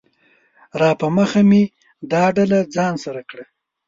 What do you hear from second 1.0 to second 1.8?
مخه مې